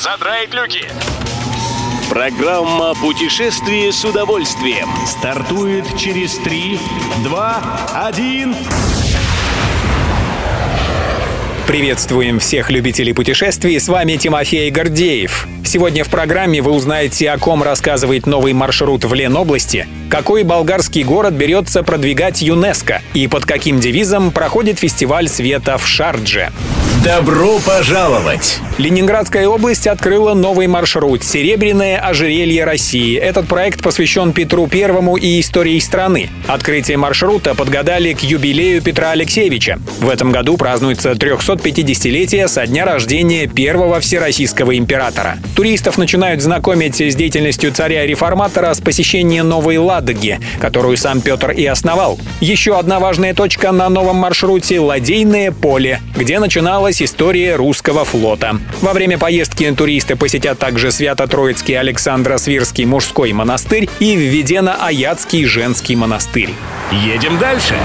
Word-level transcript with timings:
задраить 0.00 0.54
люки. 0.54 0.88
Программа 2.08 2.94
«Путешествие 2.94 3.92
с 3.92 4.02
удовольствием» 4.02 4.88
стартует 5.06 5.84
через 5.98 6.36
3, 6.38 6.78
2, 7.24 7.62
1... 8.06 8.56
Приветствуем 11.66 12.40
всех 12.40 12.70
любителей 12.70 13.12
путешествий, 13.12 13.78
с 13.78 13.86
вами 13.86 14.16
Тимофей 14.16 14.70
Гордеев. 14.70 15.46
Сегодня 15.64 16.02
в 16.02 16.08
программе 16.08 16.62
вы 16.62 16.72
узнаете, 16.72 17.30
о 17.30 17.38
ком 17.38 17.62
рассказывает 17.62 18.26
новый 18.26 18.54
маршрут 18.54 19.04
в 19.04 19.14
Ленобласти, 19.14 19.86
какой 20.08 20.42
болгарский 20.42 21.04
город 21.04 21.34
берется 21.34 21.84
продвигать 21.84 22.42
ЮНЕСКО 22.42 23.02
и 23.14 23.28
под 23.28 23.44
каким 23.44 23.78
девизом 23.78 24.32
проходит 24.32 24.80
фестиваль 24.80 25.28
света 25.28 25.78
в 25.78 25.86
Шардже. 25.86 26.50
Добро 27.04 27.58
пожаловать! 27.60 28.60
Ленинградская 28.76 29.48
область 29.48 29.86
открыла 29.86 30.34
новый 30.34 30.66
маршрут 30.66 31.24
«Серебряное 31.24 31.98
ожерелье 31.98 32.64
России». 32.64 33.16
Этот 33.16 33.46
проект 33.46 33.82
посвящен 33.82 34.32
Петру 34.32 34.66
Первому 34.66 35.16
и 35.16 35.40
истории 35.40 35.78
страны. 35.78 36.28
Открытие 36.46 36.98
маршрута 36.98 37.54
подгадали 37.54 38.12
к 38.12 38.20
юбилею 38.20 38.82
Петра 38.82 39.12
Алексеевича. 39.12 39.78
В 40.00 40.10
этом 40.10 40.30
году 40.30 40.58
празднуется 40.58 41.12
350-летие 41.12 42.48
со 42.48 42.66
дня 42.66 42.84
рождения 42.84 43.46
первого 43.46 44.00
всероссийского 44.00 44.76
императора. 44.76 45.38
Туристов 45.56 45.96
начинают 45.96 46.42
знакомить 46.42 47.00
с 47.00 47.14
деятельностью 47.14 47.72
царя-реформатора 47.72 48.74
с 48.74 48.80
посещения 48.80 49.42
Новой 49.42 49.78
Ладоги, 49.78 50.38
которую 50.60 50.96
сам 50.98 51.20
Петр 51.20 51.50
и 51.50 51.64
основал. 51.64 52.18
Еще 52.40 52.78
одна 52.78 52.98
важная 52.98 53.32
точка 53.34 53.72
на 53.72 53.88
новом 53.88 54.16
маршруте– 54.16 54.80
Ладейное 54.80 55.52
поле, 55.52 56.00
где 56.16 56.38
начиналась 56.38 56.89
началась 56.90 57.02
история 57.02 57.56
русского 57.56 58.04
флота. 58.04 58.58
Во 58.80 58.92
время 58.92 59.16
поездки 59.16 59.70
туристы 59.72 60.16
посетят 60.16 60.58
также 60.58 60.90
Свято-Троицкий 60.90 61.78
Александро-Свирский 61.78 62.84
мужской 62.84 63.32
монастырь 63.32 63.88
и 64.00 64.16
Введено-Аятский 64.16 65.44
женский 65.44 65.94
монастырь. 65.94 66.50
Едем 66.90 67.38
дальше. 67.38 67.76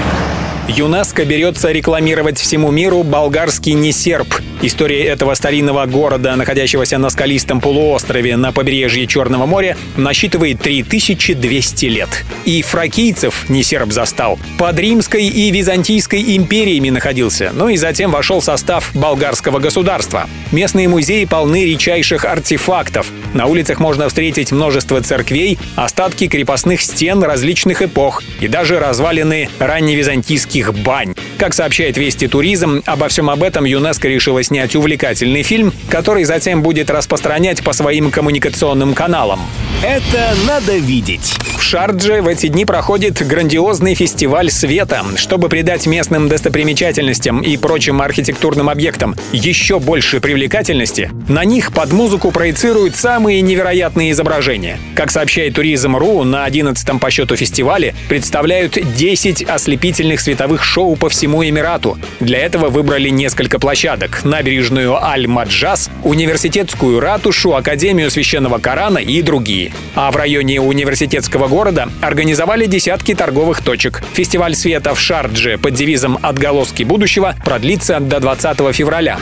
ЮНЕСКО 0.68 1.24
берется 1.24 1.70
рекламировать 1.70 2.38
всему 2.38 2.72
миру 2.72 3.04
болгарский 3.04 3.74
Несерб. 3.74 4.26
История 4.62 5.04
этого 5.04 5.34
старинного 5.34 5.84
города, 5.84 6.34
находящегося 6.34 6.96
на 6.96 7.10
скалистом 7.10 7.60
полуострове 7.60 8.36
на 8.36 8.52
побережье 8.52 9.06
Черного 9.06 9.44
моря, 9.44 9.76
насчитывает 9.96 10.60
3200 10.60 11.84
лет. 11.86 12.24
И 12.46 12.62
фракийцев 12.62 13.50
Несерб 13.50 13.92
застал. 13.92 14.38
Под 14.58 14.78
Римской 14.78 15.26
и 15.26 15.50
Византийской 15.50 16.36
империями 16.36 16.88
находился, 16.88 17.50
ну 17.52 17.68
и 17.68 17.76
затем 17.76 18.10
вошел 18.10 18.40
в 18.40 18.44
состав 18.44 18.90
болгарского 18.94 19.58
государства. 19.58 20.26
Местные 20.52 20.88
музеи 20.88 21.26
полны 21.26 21.66
редчайших 21.66 22.24
артефактов. 22.24 23.08
На 23.34 23.46
улицах 23.46 23.78
можно 23.78 24.08
встретить 24.08 24.52
множество 24.52 25.02
церквей, 25.02 25.58
остатки 25.74 26.28
крепостных 26.28 26.80
стен 26.80 27.22
различных 27.22 27.82
эпох 27.82 28.22
и 28.40 28.48
даже 28.48 28.78
развалины 28.78 29.50
ранневизантийских 29.58 30.72
бань. 30.72 31.14
Как 31.36 31.52
сообщает 31.52 31.98
Вести 31.98 32.26
Туризм, 32.26 32.82
обо 32.86 33.08
всем 33.08 33.28
об 33.28 33.42
этом 33.42 33.66
ЮНЕСКО 33.66 34.08
решила 34.08 34.42
снять 34.46 34.74
увлекательный 34.76 35.42
фильм, 35.42 35.72
который 35.88 36.24
затем 36.24 36.62
будет 36.62 36.90
распространять 36.90 37.62
по 37.62 37.72
своим 37.72 38.10
коммуникационным 38.10 38.94
каналам. 38.94 39.40
Это 39.82 40.34
надо 40.46 40.76
видеть. 40.78 41.34
В 41.56 41.62
Шардже 41.62 42.22
в 42.22 42.28
эти 42.28 42.48
дни 42.48 42.64
проходит 42.64 43.26
грандиозный 43.26 43.94
фестиваль 43.94 44.50
света. 44.50 45.04
Чтобы 45.16 45.48
придать 45.48 45.86
местным 45.86 46.28
достопримечательностям 46.28 47.40
и 47.40 47.56
прочим 47.56 48.00
архитектурным 48.00 48.68
объектам 48.68 49.16
еще 49.32 49.80
больше 49.80 50.20
привлекательности, 50.20 51.10
на 51.28 51.44
них 51.44 51.72
под 51.72 51.92
музыку 51.92 52.30
проецируют 52.30 52.94
самые 52.94 53.40
невероятные 53.40 54.12
изображения. 54.12 54.78
Как 54.94 55.10
сообщает 55.10 55.54
Туризм.ру, 55.54 56.24
на 56.24 56.46
11-м 56.46 56.98
по 56.98 57.10
счету 57.10 57.36
фестивале 57.36 57.94
представляют 58.08 58.78
10 58.94 59.42
ослепительных 59.42 60.20
световых 60.20 60.62
шоу 60.62 60.94
по 60.96 61.08
всему 61.08 61.44
Эмирату. 61.44 61.98
Для 62.20 62.38
этого 62.38 62.68
выбрали 62.68 63.08
несколько 63.08 63.58
площадок. 63.58 64.24
Набережную 64.36 65.02
Аль-Маджас, 65.02 65.88
университетскую 66.04 67.00
ратушу, 67.00 67.54
Академию 67.54 68.10
Священного 68.10 68.58
Корана 68.58 68.98
и 68.98 69.22
другие. 69.22 69.72
А 69.94 70.10
в 70.10 70.16
районе 70.16 70.60
университетского 70.60 71.48
города 71.48 71.88
организовали 72.02 72.66
десятки 72.66 73.14
торговых 73.14 73.62
точек. 73.62 74.02
Фестиваль 74.12 74.54
света 74.54 74.94
в 74.94 75.00
Шардже 75.00 75.56
под 75.56 75.72
девизом 75.72 76.18
«Отголоски 76.20 76.82
будущего» 76.82 77.34
продлится 77.46 77.98
до 77.98 78.20
20 78.20 78.74
февраля. 78.74 79.18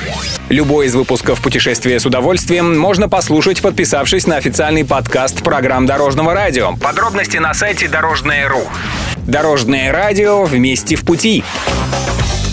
Любой 0.49 0.87
из 0.87 0.97
выпусков 0.97 1.41
«Путешествия 1.41 2.01
с 2.01 2.07
удовольствием» 2.07 2.77
можно 2.77 3.09
послушать, 3.09 3.63
подписавшись 3.63 4.27
на 4.27 4.35
официальный 4.35 4.85
подкаст 4.85 5.45
программ 5.45 5.87
Дорожного 5.87 6.35
радио. 6.35 6.75
Подробности 6.79 7.37
на 7.37 7.55
сайте 7.55 7.87
дорожное.ру. 7.87 8.65
Дорожное 9.29 9.93
радио 9.93 10.43
вместе 10.43 10.97
в 10.97 11.05
пути. 11.05 11.45